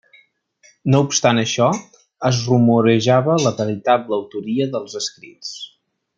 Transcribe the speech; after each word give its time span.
No 0.93 1.01
obstant 1.07 1.41
això, 1.41 1.67
es 2.31 2.39
rumorejava 2.53 3.37
la 3.45 3.53
veritable 3.61 4.19
autoria 4.19 4.69
dels 4.75 4.97
escrits. 5.03 5.55